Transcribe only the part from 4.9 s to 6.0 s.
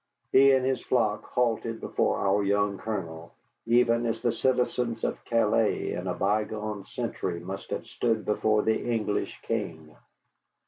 of Calais